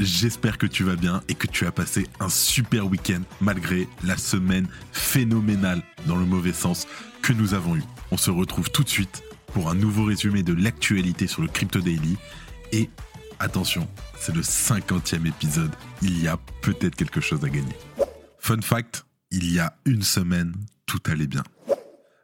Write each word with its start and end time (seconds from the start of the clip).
J'espère 0.00 0.58
que 0.58 0.66
tu 0.66 0.82
vas 0.82 0.96
bien 0.96 1.22
et 1.28 1.34
que 1.34 1.46
tu 1.46 1.66
as 1.66 1.72
passé 1.72 2.06
un 2.18 2.28
super 2.28 2.86
week-end 2.86 3.20
malgré 3.40 3.86
la 4.02 4.16
semaine 4.16 4.66
phénoménale, 4.92 5.82
dans 6.06 6.16
le 6.16 6.24
mauvais 6.24 6.52
sens, 6.52 6.86
que 7.22 7.32
nous 7.32 7.54
avons 7.54 7.76
eue. 7.76 7.84
On 8.10 8.16
se 8.16 8.30
retrouve 8.30 8.70
tout 8.70 8.82
de 8.82 8.88
suite 8.88 9.22
pour 9.52 9.68
un 9.68 9.74
nouveau 9.74 10.04
résumé 10.04 10.42
de 10.42 10.54
l'actualité 10.54 11.26
sur 11.26 11.42
le 11.42 11.48
Crypto 11.48 11.80
Daily. 11.80 12.16
Et 12.72 12.88
attention, 13.38 13.86
c'est 14.18 14.34
le 14.34 14.40
50e 14.40 15.26
épisode, 15.26 15.72
il 16.02 16.20
y 16.22 16.28
a 16.28 16.38
peut-être 16.62 16.96
quelque 16.96 17.20
chose 17.20 17.44
à 17.44 17.48
gagner. 17.48 17.76
Fun 18.38 18.62
fact, 18.62 19.04
il 19.30 19.52
y 19.52 19.58
a 19.58 19.76
une 19.84 20.02
semaine, 20.02 20.54
tout 20.86 21.00
allait 21.06 21.26
bien. 21.26 21.44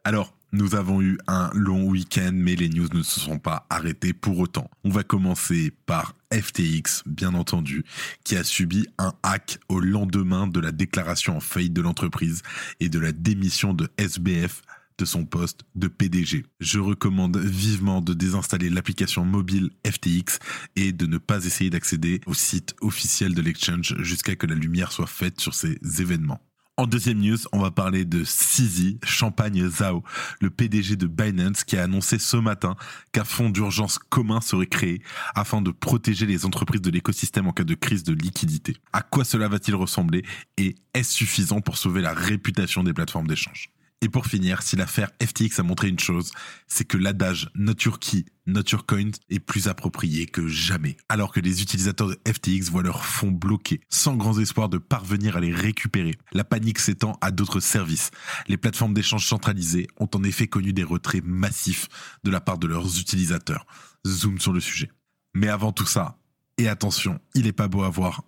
Alors, 0.03 0.33
nous 0.53 0.75
avons 0.75 1.01
eu 1.01 1.17
un 1.27 1.51
long 1.53 1.83
week-end, 1.83 2.31
mais 2.33 2.55
les 2.55 2.69
news 2.69 2.87
ne 2.93 3.03
se 3.03 3.19
sont 3.19 3.37
pas 3.37 3.67
arrêtées 3.69 4.13
pour 4.13 4.39
autant. 4.39 4.69
On 4.83 4.89
va 4.89 5.03
commencer 5.03 5.71
par 5.85 6.15
FTX, 6.33 7.03
bien 7.05 7.33
entendu, 7.33 7.83
qui 8.23 8.35
a 8.35 8.43
subi 8.43 8.87
un 8.97 9.13
hack 9.23 9.59
au 9.69 9.79
lendemain 9.79 10.47
de 10.47 10.59
la 10.59 10.71
déclaration 10.71 11.37
en 11.37 11.39
faillite 11.39 11.73
de 11.73 11.81
l'entreprise 11.81 12.41
et 12.79 12.89
de 12.89 12.99
la 12.99 13.11
démission 13.11 13.73
de 13.73 13.89
SBF 13.97 14.61
de 14.97 15.05
son 15.05 15.25
poste 15.25 15.61
de 15.75 15.87
PDG. 15.87 16.45
Je 16.59 16.79
recommande 16.79 17.37
vivement 17.37 18.01
de 18.01 18.13
désinstaller 18.13 18.69
l'application 18.69 19.25
mobile 19.25 19.69
FTX 19.85 20.39
et 20.75 20.91
de 20.91 21.05
ne 21.05 21.17
pas 21.17 21.45
essayer 21.45 21.69
d'accéder 21.69 22.21
au 22.25 22.33
site 22.33 22.75
officiel 22.81 23.35
de 23.35 23.41
l'exchange 23.41 23.95
jusqu'à 23.99 24.35
que 24.35 24.47
la 24.47 24.55
lumière 24.55 24.91
soit 24.91 25.07
faite 25.07 25.39
sur 25.39 25.53
ces 25.53 25.77
événements. 26.01 26.41
En 26.79 26.85
deuxième 26.85 27.17
news, 27.17 27.39
on 27.53 27.59
va 27.59 27.71
parler 27.71 28.05
de 28.05 28.23
Sisi 28.23 28.99
Champagne 29.03 29.67
Zhao, 29.67 30.03
le 30.39 30.51
PDG 30.51 30.95
de 30.95 31.07
Binance 31.07 31.63
qui 31.63 31.75
a 31.75 31.81
annoncé 31.81 32.19
ce 32.19 32.37
matin 32.37 32.75
qu'un 33.13 33.23
fonds 33.23 33.49
d'urgence 33.49 33.97
commun 33.97 34.41
serait 34.41 34.67
créé 34.67 35.01
afin 35.33 35.63
de 35.63 35.71
protéger 35.71 36.27
les 36.27 36.45
entreprises 36.45 36.83
de 36.83 36.91
l'écosystème 36.91 37.47
en 37.47 37.51
cas 37.51 37.63
de 37.63 37.73
crise 37.73 38.03
de 38.03 38.13
liquidité. 38.13 38.77
À 38.93 39.01
quoi 39.01 39.23
cela 39.23 39.47
va-t-il 39.47 39.73
ressembler 39.73 40.23
et 40.57 40.75
est-ce 40.93 41.13
suffisant 41.13 41.61
pour 41.61 41.79
sauver 41.79 42.03
la 42.03 42.13
réputation 42.13 42.83
des 42.83 42.93
plateformes 42.93 43.25
d'échange? 43.25 43.71
Et 44.01 44.09
pour 44.09 44.27
finir, 44.27 44.61
si 44.61 44.75
l'affaire 44.75 45.09
FTX 45.21 45.59
a 45.59 45.63
montré 45.63 45.87
une 45.87 45.97
chose, 45.97 46.31
c'est 46.67 46.85
que 46.85 46.97
l'adage 46.97 47.49
not 47.55 47.73
your 47.83 47.97
key, 47.97 48.25
not 48.45 48.61
your 48.71 48.85
coin 48.85 49.09
est 49.29 49.39
plus 49.39 49.67
approprié 49.67 50.27
que 50.27 50.47
jamais. 50.47 50.97
Alors 51.09 51.33
que 51.33 51.39
les 51.39 51.63
utilisateurs 51.63 52.07
de 52.07 52.19
FTX 52.27 52.69
voient 52.69 52.83
leur 52.83 53.03
fonds 53.03 53.31
bloqués, 53.31 53.81
sans 53.89 54.15
grand 54.15 54.39
espoir 54.39 54.69
de 54.69 54.77
parvenir 54.77 55.37
à 55.37 55.39
les 55.39 55.51
récupérer. 55.51 56.13
La 56.31 56.43
panique 56.43 56.77
s'étend 56.77 57.17
à 57.21 57.31
d'autres 57.31 57.59
services. 57.59 58.11
Les 58.47 58.57
plateformes 58.57 58.93
d'échange 58.93 59.25
centralisées 59.25 59.87
ont 59.99 60.09
en 60.13 60.23
effet 60.23 60.47
connu 60.47 60.73
des 60.73 60.83
retraits 60.83 61.23
massifs 61.25 61.87
de 62.23 62.29
la 62.29 62.39
part 62.39 62.59
de 62.59 62.67
leurs 62.67 62.99
utilisateurs. 62.99 63.65
Zoom 64.05 64.39
sur 64.39 64.53
le 64.53 64.59
sujet. 64.59 64.91
Mais 65.33 65.49
avant 65.49 65.71
tout 65.71 65.87
ça, 65.87 66.19
et 66.59 66.67
attention, 66.67 67.19
il 67.33 67.47
est 67.47 67.53
pas 67.53 67.67
beau 67.67 67.81
à 67.83 67.89
voir 67.89 68.23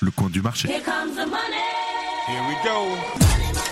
le 0.00 0.10
coin 0.10 0.30
du 0.30 0.40
marché. 0.40 0.68
Here 0.68 0.82
comes 0.82 1.14
the 1.14 1.28
money. 1.28 1.68
Here 2.26 2.42
we 2.48 2.56
go. 2.64 3.67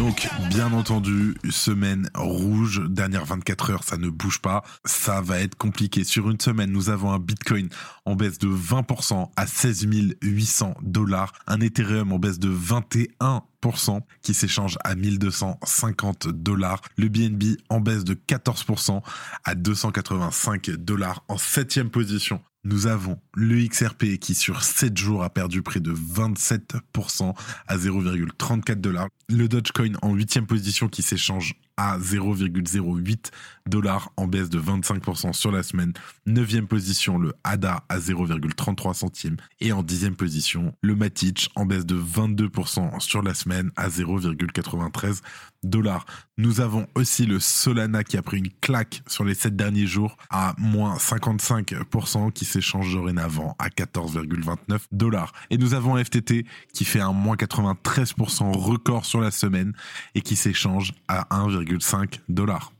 Donc, 0.00 0.30
bien 0.48 0.72
entendu, 0.72 1.34
semaine 1.50 2.08
rouge, 2.14 2.80
dernière 2.88 3.26
24 3.26 3.70
heures, 3.70 3.84
ça 3.84 3.98
ne 3.98 4.08
bouge 4.08 4.40
pas. 4.40 4.64
Ça 4.86 5.20
va 5.20 5.40
être 5.40 5.56
compliqué. 5.56 6.04
Sur 6.04 6.30
une 6.30 6.40
semaine, 6.40 6.70
nous 6.70 6.88
avons 6.88 7.12
un 7.12 7.18
Bitcoin 7.18 7.68
en 8.06 8.16
baisse 8.16 8.38
de 8.38 8.48
20% 8.48 9.28
à 9.36 9.46
16 9.46 9.86
800 10.22 10.74
dollars, 10.80 11.34
un 11.46 11.60
Ethereum 11.60 12.14
en 12.14 12.18
baisse 12.18 12.38
de 12.38 12.48
21% 12.48 14.00
qui 14.22 14.32
s'échange 14.32 14.78
à 14.84 14.94
1250 14.94 16.28
dollars. 16.28 16.80
Le 16.96 17.08
BNB 17.08 17.58
en 17.68 17.80
baisse 17.80 18.04
de 18.04 18.14
14% 18.14 19.02
à 19.44 19.54
285 19.54 20.70
dollars 20.70 21.24
en 21.28 21.36
septième 21.36 21.90
position. 21.90 22.40
Nous 22.62 22.86
avons 22.86 23.18
le 23.34 23.66
XRP 23.66 24.18
qui 24.20 24.34
sur 24.34 24.62
7 24.62 24.94
jours 24.98 25.24
a 25.24 25.30
perdu 25.30 25.62
près 25.62 25.80
de 25.80 25.94
27% 25.94 27.34
à 27.66 27.76
0,34 27.78 28.74
dollars. 28.74 29.08
Le 29.30 29.48
Dogecoin 29.48 29.92
en 30.02 30.12
huitième 30.12 30.46
position 30.46 30.88
qui 30.88 31.02
s'échange 31.02 31.54
à 31.78 31.98
0,08 31.98 33.30
dollars 33.66 34.12
en 34.18 34.26
baisse 34.26 34.50
de 34.50 34.60
25% 34.60 35.32
sur 35.32 35.50
la 35.50 35.62
semaine. 35.62 35.94
Neuvième 36.26 36.66
position, 36.66 37.16
le 37.16 37.32
ADA 37.44 37.82
à 37.88 37.98
0,33 37.98 38.92
centimes. 38.92 39.36
Et 39.60 39.72
en 39.72 39.82
dixième 39.82 40.14
position, 40.14 40.74
le 40.82 40.94
Matic 40.94 41.48
en 41.54 41.64
baisse 41.64 41.86
de 41.86 41.96
22% 41.96 43.00
sur 43.00 43.22
la 43.22 43.32
semaine 43.32 43.70
à 43.76 43.88
0,93 43.88 45.20
dollars. 45.62 46.06
Nous 46.38 46.60
avons 46.60 46.86
aussi 46.94 47.26
le 47.26 47.40
Solana 47.40 48.04
qui 48.04 48.16
a 48.16 48.22
pris 48.22 48.38
une 48.38 48.50
claque 48.60 49.02
sur 49.06 49.24
les 49.24 49.34
7 49.34 49.56
derniers 49.56 49.86
jours 49.86 50.16
à 50.30 50.54
moins 50.58 50.96
55% 50.96 52.32
qui 52.32 52.44
s'échange 52.44 52.92
dorénavant 52.92 53.56
à 53.58 53.68
14,29 53.68 54.80
dollars. 54.92 55.32
Et 55.50 55.58
nous 55.58 55.74
avons 55.74 56.02
FTT 56.02 56.46
qui 56.72 56.84
fait 56.84 57.00
un 57.00 57.12
moins 57.12 57.36
93% 57.36 58.56
record 58.56 59.04
sur 59.04 59.20
la 59.20 59.30
semaine 59.30 59.74
et 60.14 60.22
qui 60.22 60.36
s'échange 60.36 60.92
à 61.08 61.26
1,5 61.30 62.20
dollars. 62.28 62.72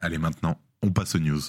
Allez 0.00 0.18
maintenant, 0.18 0.58
on 0.82 0.90
passe 0.90 1.14
aux 1.14 1.18
news. 1.18 1.40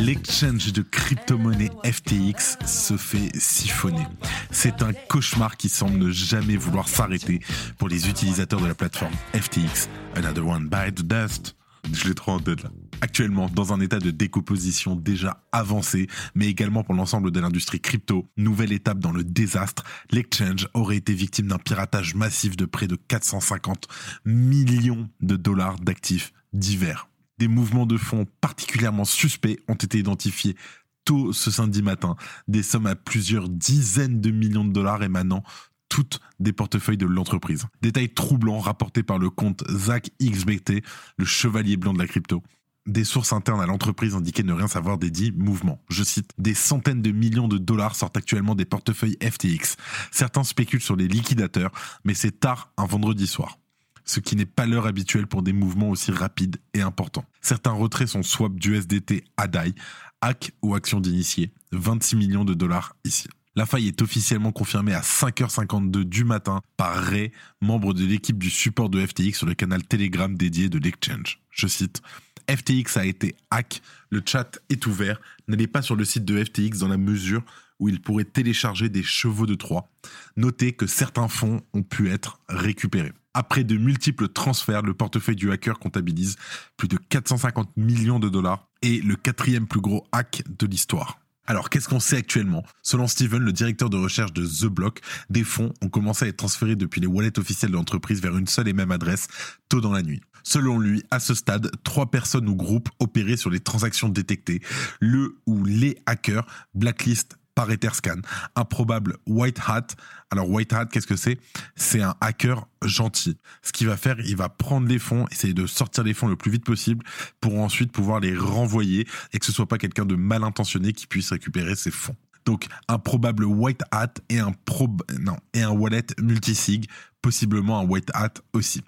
L'exchange 0.00 0.72
de 0.72 0.82
crypto-monnaie 0.82 1.70
FTX 1.84 2.58
se 2.66 2.96
fait 2.96 3.30
siphonner. 3.34 4.06
C'est 4.50 4.82
un 4.82 4.92
cauchemar 5.08 5.56
qui 5.56 5.68
semble 5.68 5.98
ne 5.98 6.10
jamais 6.10 6.56
vouloir 6.56 6.88
s'arrêter 6.88 7.40
pour 7.78 7.88
les 7.88 8.08
utilisateurs 8.08 8.60
de 8.60 8.66
la 8.66 8.74
plateforme 8.74 9.14
FTX. 9.34 9.88
Another 10.14 10.46
one 10.46 10.68
bite 10.68 10.96
the 10.96 11.02
dust. 11.02 11.56
Je 11.92 12.08
l'ai 12.08 12.14
trop 12.14 12.32
en 12.32 12.40
tête 12.40 12.62
là. 12.62 12.70
Actuellement, 13.00 13.50
dans 13.50 13.72
un 13.72 13.80
état 13.80 13.98
de 13.98 14.10
décomposition 14.10 14.96
déjà 14.96 15.42
avancé, 15.52 16.06
mais 16.34 16.46
également 16.46 16.82
pour 16.82 16.94
l'ensemble 16.94 17.30
de 17.30 17.40
l'industrie 17.40 17.80
crypto, 17.80 18.30
nouvelle 18.36 18.72
étape 18.72 18.98
dans 18.98 19.12
le 19.12 19.24
désastre, 19.24 19.84
l'exchange 20.10 20.68
aurait 20.72 20.96
été 20.96 21.12
victime 21.12 21.48
d'un 21.48 21.58
piratage 21.58 22.14
massif 22.14 22.56
de 22.56 22.64
près 22.64 22.86
de 22.86 22.96
450 22.96 23.88
millions 24.24 25.10
de 25.20 25.36
dollars 25.36 25.78
d'actifs 25.80 26.32
divers. 26.52 27.08
Des 27.38 27.48
mouvements 27.48 27.86
de 27.86 27.96
fonds 27.96 28.26
particulièrement 28.40 29.04
suspects 29.04 29.58
ont 29.68 29.74
été 29.74 29.98
identifiés 29.98 30.56
tôt 31.04 31.32
ce 31.32 31.50
samedi 31.50 31.82
matin, 31.82 32.16
des 32.48 32.62
sommes 32.62 32.86
à 32.86 32.94
plusieurs 32.94 33.48
dizaines 33.48 34.20
de 34.20 34.30
millions 34.30 34.64
de 34.64 34.72
dollars 34.72 35.02
émanant 35.02 35.42
toutes 35.88 36.20
des 36.40 36.52
portefeuilles 36.52 36.96
de 36.96 37.06
l'entreprise. 37.06 37.66
Détail 37.82 38.08
troublant 38.08 38.58
rapporté 38.58 39.02
par 39.02 39.18
le 39.18 39.30
compte 39.30 39.62
Zach 39.70 40.10
XBT, 40.20 40.82
le 41.16 41.24
chevalier 41.24 41.76
blanc 41.76 41.92
de 41.92 41.98
la 41.98 42.06
crypto. 42.06 42.42
Des 42.86 43.04
sources 43.04 43.32
internes 43.32 43.60
à 43.60 43.66
l'entreprise 43.66 44.14
indiquaient 44.14 44.42
ne 44.42 44.52
rien 44.52 44.68
savoir 44.68 44.98
des 44.98 45.10
dits 45.10 45.32
mouvements. 45.32 45.82
Je 45.88 46.02
cite, 46.02 46.32
des 46.36 46.54
centaines 46.54 47.00
de 47.00 47.12
millions 47.12 47.48
de 47.48 47.58
dollars 47.58 47.94
sortent 47.94 48.16
actuellement 48.16 48.54
des 48.54 48.66
portefeuilles 48.66 49.16
FTX. 49.22 49.76
Certains 50.10 50.44
spéculent 50.44 50.82
sur 50.82 50.96
les 50.96 51.08
liquidateurs, 51.08 51.70
mais 52.04 52.14
c'est 52.14 52.40
tard 52.40 52.72
un 52.76 52.86
vendredi 52.86 53.26
soir 53.26 53.58
ce 54.04 54.20
qui 54.20 54.36
n'est 54.36 54.46
pas 54.46 54.66
l'heure 54.66 54.86
habituelle 54.86 55.26
pour 55.26 55.42
des 55.42 55.52
mouvements 55.52 55.90
aussi 55.90 56.10
rapides 56.10 56.56
et 56.74 56.82
importants. 56.82 57.24
Certains 57.40 57.72
retraits 57.72 58.08
sont 58.08 58.22
swap 58.22 58.54
d'USDT 58.54 59.24
à 59.36 59.48
DAI, 59.48 59.74
hack 60.20 60.52
ou 60.62 60.74
action 60.74 61.00
d'initié, 61.00 61.52
26 61.72 62.16
millions 62.16 62.44
de 62.44 62.54
dollars 62.54 62.96
ici. 63.04 63.28
La 63.56 63.66
faille 63.66 63.86
est 63.86 64.02
officiellement 64.02 64.50
confirmée 64.50 64.94
à 64.94 65.00
5h52 65.00 66.02
du 66.02 66.24
matin 66.24 66.60
par 66.76 66.96
Ray, 66.96 67.30
membre 67.60 67.94
de 67.94 68.04
l'équipe 68.04 68.38
du 68.38 68.50
support 68.50 68.88
de 68.88 69.04
FTX 69.04 69.34
sur 69.34 69.46
le 69.46 69.54
canal 69.54 69.84
Telegram 69.84 70.34
dédié 70.34 70.68
de 70.68 70.78
l'exchange. 70.78 71.40
Je 71.50 71.68
cite 71.68 72.02
FTX 72.50 72.96
a 72.96 73.06
été 73.06 73.36
hack, 73.50 73.80
le 74.10 74.22
chat 74.26 74.58
est 74.68 74.86
ouvert, 74.86 75.20
n'allez 75.48 75.66
pas 75.66 75.82
sur 75.82 75.96
le 75.96 76.04
site 76.04 76.24
de 76.24 76.42
FTX 76.42 76.78
dans 76.78 76.88
la 76.88 76.96
mesure 76.96 77.42
où 77.78 77.88
il 77.88 78.00
pourrait 78.00 78.24
télécharger 78.24 78.88
des 78.88 79.02
chevaux 79.02 79.46
de 79.46 79.54
Troie. 79.54 79.90
Notez 80.36 80.72
que 80.72 80.86
certains 80.86 81.28
fonds 81.28 81.62
ont 81.72 81.82
pu 81.82 82.10
être 82.10 82.38
récupérés. 82.48 83.12
Après 83.34 83.64
de 83.64 83.76
multiples 83.76 84.28
transferts, 84.28 84.82
le 84.82 84.94
portefeuille 84.94 85.36
du 85.36 85.50
hacker 85.50 85.78
comptabilise 85.78 86.36
plus 86.76 86.88
de 86.88 86.96
450 86.96 87.76
millions 87.76 88.20
de 88.20 88.28
dollars 88.28 88.68
et 88.82 89.00
le 89.00 89.16
quatrième 89.16 89.66
plus 89.66 89.80
gros 89.80 90.06
hack 90.12 90.42
de 90.46 90.66
l'histoire. 90.66 91.18
Alors, 91.46 91.68
qu'est-ce 91.68 91.88
qu'on 91.88 92.00
sait 92.00 92.16
actuellement? 92.16 92.64
Selon 92.82 93.06
Steven, 93.06 93.42
le 93.42 93.52
directeur 93.52 93.90
de 93.90 93.98
recherche 93.98 94.32
de 94.32 94.46
The 94.46 94.66
Block, 94.66 95.00
des 95.28 95.44
fonds 95.44 95.74
ont 95.82 95.90
commencé 95.90 96.24
à 96.24 96.28
être 96.28 96.38
transférés 96.38 96.76
depuis 96.76 97.02
les 97.02 97.06
wallets 97.06 97.38
officiels 97.38 97.70
de 97.70 97.76
l'entreprise 97.76 98.22
vers 98.22 98.36
une 98.36 98.46
seule 98.46 98.68
et 98.68 98.72
même 98.72 98.90
adresse, 98.90 99.26
tôt 99.68 99.82
dans 99.82 99.92
la 99.92 100.02
nuit. 100.02 100.22
Selon 100.42 100.78
lui, 100.78 101.02
à 101.10 101.20
ce 101.20 101.34
stade, 101.34 101.70
trois 101.82 102.10
personnes 102.10 102.48
ou 102.48 102.54
groupes 102.54 102.88
opéraient 102.98 103.36
sur 103.36 103.50
les 103.50 103.60
transactions 103.60 104.08
détectées, 104.08 104.60
le 105.00 105.36
ou 105.46 105.64
les 105.64 105.98
hackers, 106.06 106.46
Blacklist, 106.74 107.36
par 107.54 107.70
Etherscan, 107.70 108.20
un 108.56 108.64
probable 108.64 109.16
white 109.26 109.60
hat. 109.66 109.88
Alors 110.30 110.50
white 110.50 110.72
hat, 110.72 110.86
qu'est-ce 110.86 111.06
que 111.06 111.16
c'est? 111.16 111.38
C'est 111.76 112.02
un 112.02 112.14
hacker 112.20 112.66
gentil. 112.82 113.38
Ce 113.62 113.72
qu'il 113.72 113.86
va 113.86 113.96
faire, 113.96 114.18
il 114.20 114.36
va 114.36 114.48
prendre 114.48 114.88
les 114.88 114.98
fonds, 114.98 115.26
essayer 115.30 115.54
de 115.54 115.66
sortir 115.66 116.04
les 116.04 116.14
fonds 116.14 116.26
le 116.26 116.36
plus 116.36 116.50
vite 116.50 116.64
possible 116.64 117.04
pour 117.40 117.58
ensuite 117.58 117.92
pouvoir 117.92 118.20
les 118.20 118.36
renvoyer 118.36 119.06
et 119.32 119.38
que 119.38 119.46
ce 119.46 119.52
soit 119.52 119.68
pas 119.68 119.78
quelqu'un 119.78 120.04
de 120.04 120.16
mal 120.16 120.42
intentionné 120.44 120.92
qui 120.92 121.06
puisse 121.06 121.30
récupérer 121.30 121.76
ces 121.76 121.90
fonds. 121.90 122.16
Donc 122.44 122.66
un 122.88 122.98
probable 122.98 123.44
white 123.44 123.82
hat 123.90 124.14
et 124.28 124.38
un 124.38 124.52
prob 124.64 125.02
non 125.18 125.36
et 125.54 125.62
un 125.62 125.70
wallet 125.70 126.06
multisig, 126.20 126.86
possiblement 127.22 127.80
un 127.80 127.84
white 127.84 128.10
hat 128.14 128.34
aussi. 128.52 128.82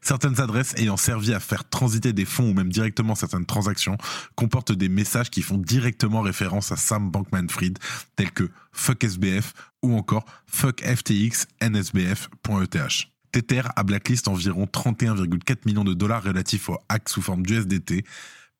Certaines 0.00 0.40
adresses 0.40 0.74
ayant 0.76 0.96
servi 0.96 1.32
à 1.34 1.40
faire 1.40 1.68
transiter 1.68 2.12
des 2.12 2.24
fonds 2.24 2.50
ou 2.50 2.54
même 2.54 2.70
directement 2.70 3.14
certaines 3.14 3.46
transactions 3.46 3.96
comportent 4.34 4.72
des 4.72 4.88
messages 4.88 5.30
qui 5.30 5.42
font 5.42 5.58
directement 5.58 6.20
référence 6.20 6.72
à 6.72 6.76
Sam 6.76 7.10
Bankman-Fried, 7.10 7.78
tels 8.16 8.32
que 8.32 8.50
fuck 8.72 9.04
SBF 9.04 9.54
ou 9.82 9.96
encore 9.96 10.24
fuck 10.46 10.82
FTX 10.82 11.46
NSBF.eth. 11.60 13.12
Tether 13.32 13.62
a 13.76 13.82
blacklist 13.82 14.28
environ 14.28 14.66
31,4 14.66 15.56
millions 15.64 15.84
de 15.84 15.94
dollars 15.94 16.22
relatifs 16.22 16.68
aux 16.68 16.78
hacks 16.88 17.08
sous 17.08 17.22
forme 17.22 17.44
d'USDT. 17.46 18.04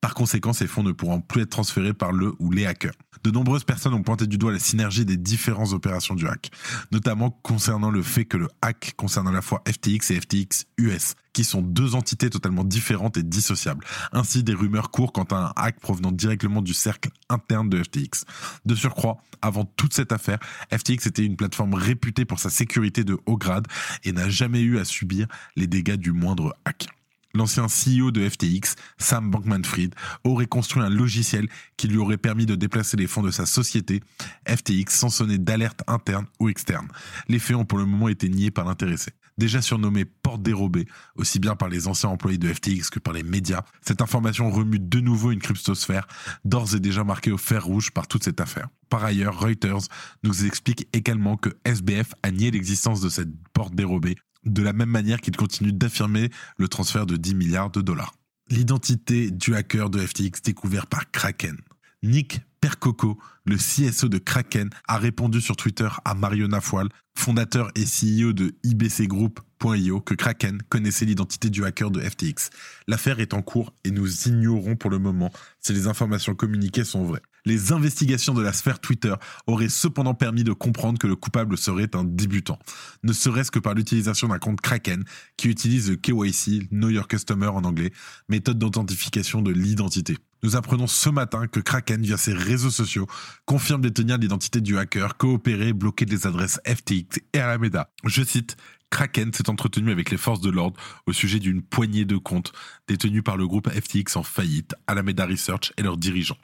Par 0.03 0.15
conséquent, 0.15 0.51
ces 0.51 0.67
fonds 0.67 0.83
ne 0.83 0.91
pourront 0.91 1.21
plus 1.21 1.43
être 1.43 1.51
transférés 1.51 1.93
par 1.93 2.11
le 2.11 2.33
ou 2.39 2.51
les 2.51 2.65
hackers. 2.65 2.91
De 3.23 3.31
nombreuses 3.31 3.63
personnes 3.63 3.93
ont 3.93 4.03
pointé 4.03 4.27
du 4.27 4.37
doigt 4.37 4.51
la 4.51 4.59
synergie 4.59 5.05
des 5.05 5.15
différentes 5.15 5.71
opérations 5.71 6.13
du 6.13 6.27
hack, 6.27 6.51
notamment 6.91 7.29
concernant 7.29 7.89
le 7.89 8.01
fait 8.01 8.25
que 8.25 8.35
le 8.35 8.49
hack 8.61 8.95
concerne 8.97 9.29
à 9.29 9.31
la 9.31 9.41
fois 9.41 9.63
FTX 9.65 10.11
et 10.11 10.19
FTX 10.19 10.65
US, 10.77 11.15
qui 11.31 11.45
sont 11.45 11.61
deux 11.61 11.95
entités 11.95 12.29
totalement 12.29 12.65
différentes 12.65 13.15
et 13.15 13.23
dissociables. 13.23 13.85
Ainsi, 14.11 14.43
des 14.43 14.53
rumeurs 14.53 14.91
courent 14.91 15.13
quant 15.13 15.23
à 15.23 15.37
un 15.37 15.53
hack 15.55 15.79
provenant 15.79 16.11
directement 16.11 16.61
du 16.61 16.73
cercle 16.73 17.07
interne 17.29 17.69
de 17.69 17.81
FTX. 17.81 18.25
De 18.65 18.75
surcroît, 18.75 19.19
avant 19.41 19.63
toute 19.63 19.93
cette 19.93 20.11
affaire, 20.11 20.39
FTX 20.69 21.07
était 21.07 21.23
une 21.23 21.37
plateforme 21.37 21.75
réputée 21.75 22.25
pour 22.25 22.39
sa 22.39 22.49
sécurité 22.49 23.05
de 23.05 23.17
haut 23.25 23.37
grade 23.37 23.67
et 24.03 24.11
n'a 24.11 24.27
jamais 24.27 24.59
eu 24.63 24.79
à 24.79 24.83
subir 24.83 25.27
les 25.55 25.67
dégâts 25.67 25.95
du 25.95 26.11
moindre 26.11 26.53
hack 26.65 26.89
l'ancien 27.33 27.65
CEO 27.65 28.11
de 28.11 28.27
FTX, 28.27 28.75
Sam 28.97 29.31
Bankman-Fried, 29.31 29.93
aurait 30.23 30.45
construit 30.45 30.83
un 30.83 30.89
logiciel 30.89 31.47
qui 31.77 31.87
lui 31.87 31.97
aurait 31.97 32.17
permis 32.17 32.45
de 32.45 32.55
déplacer 32.55 32.97
les 32.97 33.07
fonds 33.07 33.23
de 33.23 33.31
sa 33.31 33.45
société, 33.45 34.01
FTX, 34.47 34.89
sans 34.89 35.09
sonner 35.09 35.37
d'alerte 35.37 35.81
interne 35.87 36.25
ou 36.39 36.49
externe. 36.49 36.87
Les 37.27 37.39
faits 37.39 37.55
ont 37.55 37.65
pour 37.65 37.79
le 37.79 37.85
moment 37.85 38.09
été 38.09 38.29
niés 38.29 38.51
par 38.51 38.65
l'intéressé. 38.65 39.11
Déjà 39.37 39.61
surnommé 39.63 40.05
porte 40.05 40.43
dérobée, 40.43 40.87
aussi 41.15 41.39
bien 41.39 41.55
par 41.55 41.67
les 41.67 41.87
anciens 41.87 42.09
employés 42.09 42.37
de 42.37 42.53
FTX 42.53 42.89
que 42.91 42.99
par 42.99 43.13
les 43.13 43.23
médias, 43.23 43.63
cette 43.81 44.01
information 44.01 44.51
remue 44.51 44.79
de 44.79 44.99
nouveau 44.99 45.31
une 45.31 45.39
cryptosphère, 45.39 46.07
d'ores 46.45 46.75
et 46.75 46.79
déjà 46.79 47.03
marquée 47.03 47.31
au 47.31 47.37
fer 47.37 47.65
rouge 47.65 47.91
par 47.91 48.07
toute 48.07 48.23
cette 48.23 48.41
affaire. 48.41 48.67
Par 48.89 49.03
ailleurs, 49.03 49.39
Reuters 49.39 49.87
nous 50.23 50.45
explique 50.45 50.87
également 50.93 51.35
que 51.35 51.49
SBF 51.65 52.13
a 52.21 52.29
nié 52.29 52.51
l'existence 52.51 53.01
de 53.01 53.09
cette 53.09 53.29
porte 53.53 53.73
dérobée 53.73 54.17
de 54.45 54.61
la 54.61 54.73
même 54.73 54.89
manière 54.89 55.21
qu'il 55.21 55.35
continue 55.35 55.73
d'affirmer 55.73 56.29
le 56.57 56.67
transfert 56.67 57.05
de 57.05 57.17
10 57.17 57.35
milliards 57.35 57.71
de 57.71 57.81
dollars. 57.81 58.13
L'identité 58.49 59.31
du 59.31 59.55
hacker 59.55 59.89
de 59.89 59.99
FTX 59.99 60.41
découvert 60.43 60.87
par 60.87 61.09
Kraken. 61.11 61.57
Nick 62.03 62.41
Percoco, 62.59 63.17
le 63.45 63.57
CSO 63.57 64.09
de 64.09 64.17
Kraken, 64.17 64.69
a 64.87 64.97
répondu 64.97 65.41
sur 65.41 65.55
Twitter 65.55 65.87
à 66.05 66.13
Mario 66.13 66.47
Nafwal, 66.47 66.89
fondateur 67.13 67.71
et 67.75 67.83
CEO 67.83 68.33
de 68.33 68.55
IBC 68.63 69.07
Group.io, 69.07 70.01
que 70.01 70.13
Kraken 70.13 70.61
connaissait 70.69 71.05
l'identité 71.05 71.49
du 71.49 71.65
hacker 71.65 71.91
de 71.91 72.01
FTX. 72.01 72.51
L'affaire 72.87 73.19
est 73.19 73.33
en 73.33 73.41
cours 73.41 73.73
et 73.83 73.91
nous 73.91 74.27
ignorons 74.27 74.75
pour 74.75 74.89
le 74.89 74.99
moment 74.99 75.31
si 75.59 75.73
les 75.73 75.87
informations 75.87 76.35
communiquées 76.35 76.85
sont 76.85 77.03
vraies. 77.03 77.21
Les 77.45 77.71
investigations 77.71 78.33
de 78.33 78.41
la 78.41 78.53
sphère 78.53 78.79
Twitter 78.79 79.13
auraient 79.47 79.69
cependant 79.69 80.13
permis 80.13 80.43
de 80.43 80.53
comprendre 80.53 80.97
que 80.97 81.07
le 81.07 81.15
coupable 81.15 81.57
serait 81.57 81.93
un 81.95 82.03
débutant, 82.03 82.59
ne 83.03 83.13
serait-ce 83.13 83.51
que 83.51 83.59
par 83.59 83.73
l'utilisation 83.73 84.29
d'un 84.29 84.39
compte 84.39 84.61
Kraken 84.61 85.03
qui 85.35 85.49
utilise 85.49 85.89
le 85.89 85.97
KYC, 85.97 86.69
Know 86.69 86.89
Your 86.89 87.07
Customer 87.07 87.47
en 87.47 87.63
anglais, 87.63 87.91
méthode 88.29 88.59
d'authentification 88.59 89.41
de 89.41 89.51
l'identité. 89.51 90.17
Nous 90.43 90.57
apprenons 90.57 90.87
ce 90.87 91.09
matin 91.09 91.47
que 91.47 91.61
Kraken, 91.61 92.01
via 92.01 92.17
ses 92.17 92.33
réseaux 92.33 92.69
sociaux, 92.69 93.07
confirme 93.45 93.81
détenir 93.81 94.17
l'identité 94.17 94.59
du 94.59 94.77
hacker, 94.77 95.15
coopérer, 95.15 95.71
bloquer 95.71 96.05
des 96.05 96.27
adresses 96.27 96.59
FTX 96.65 97.19
et 97.33 97.39
Alameda. 97.39 97.89
Je 98.05 98.23
cite, 98.23 98.57
Kraken 98.93 99.33
s'est 99.33 99.49
entretenu 99.49 99.91
avec 99.91 100.11
les 100.11 100.17
forces 100.17 100.39
de 100.39 100.51
l'ordre 100.51 100.79
au 101.07 101.13
sujet 101.13 101.39
d'une 101.39 101.63
poignée 101.63 102.05
de 102.05 102.15
comptes 102.15 102.53
détenus 102.87 103.23
par 103.23 103.37
le 103.37 103.47
groupe 103.47 103.67
FTX 103.67 104.15
en 104.17 104.21
faillite, 104.21 104.75
Alameda 104.85 105.25
Research 105.25 105.73
et 105.77 105.81
leurs 105.81 105.97
dirigeants. 105.97 106.37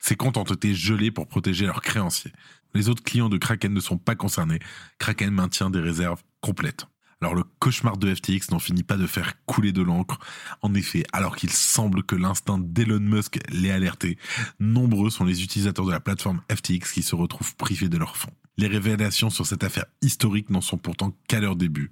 Ces 0.00 0.16
comptes 0.16 0.36
ont 0.36 0.42
été 0.42 0.74
gelés 0.74 1.12
pour 1.12 1.28
protéger 1.28 1.64
leurs 1.64 1.80
créanciers. 1.80 2.32
Les 2.74 2.88
autres 2.88 3.04
clients 3.04 3.28
de 3.28 3.38
Kraken 3.38 3.72
ne 3.72 3.78
sont 3.78 3.98
pas 3.98 4.16
concernés. 4.16 4.58
Kraken 4.98 5.30
maintient 5.30 5.70
des 5.70 5.78
réserves 5.78 6.20
complètes. 6.40 6.86
Alors 7.20 7.36
le 7.36 7.44
cauchemar 7.60 7.96
de 7.96 8.12
FTX 8.12 8.50
n'en 8.50 8.58
finit 8.58 8.82
pas 8.82 8.96
de 8.96 9.06
faire 9.06 9.34
couler 9.46 9.70
de 9.70 9.82
l'encre. 9.82 10.18
En 10.60 10.74
effet, 10.74 11.04
alors 11.12 11.36
qu'il 11.36 11.50
semble 11.50 12.02
que 12.02 12.16
l'instinct 12.16 12.58
d'Elon 12.58 12.98
Musk 12.98 13.38
l'ait 13.48 13.70
alerté, 13.70 14.18
nombreux 14.58 15.10
sont 15.10 15.24
les 15.24 15.44
utilisateurs 15.44 15.86
de 15.86 15.92
la 15.92 16.00
plateforme 16.00 16.42
FTX 16.50 16.94
qui 16.94 17.04
se 17.04 17.14
retrouvent 17.14 17.54
privés 17.54 17.88
de 17.88 17.96
leurs 17.96 18.16
fonds. 18.16 18.34
Les 18.58 18.66
révélations 18.66 19.30
sur 19.30 19.46
cette 19.46 19.64
affaire 19.64 19.86
historique 20.02 20.50
n'en 20.50 20.60
sont 20.60 20.78
pourtant 20.78 21.16
qu'à 21.26 21.40
leur 21.40 21.56
début. 21.56 21.90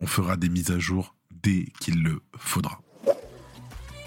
On 0.00 0.06
fera 0.06 0.36
des 0.36 0.48
mises 0.48 0.70
à 0.70 0.78
jour 0.78 1.14
dès 1.42 1.66
qu'il 1.80 2.02
le 2.02 2.22
faudra. 2.36 2.80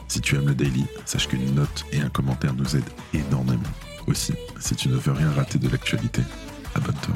Si 0.07 0.21
tu 0.21 0.35
aimes 0.35 0.47
le 0.47 0.55
daily, 0.55 0.85
sache 1.05 1.27
qu'une 1.27 1.55
note 1.55 1.85
et 1.91 1.99
un 1.99 2.09
commentaire 2.09 2.53
nous 2.53 2.75
aident 2.75 2.89
énormément. 3.13 3.63
Aussi, 4.07 4.33
si 4.59 4.75
tu 4.75 4.89
ne 4.89 4.95
veux 4.95 5.11
rien 5.11 5.31
rater 5.31 5.59
de 5.59 5.67
l'actualité, 5.67 6.21
abonne-toi. 6.75 7.15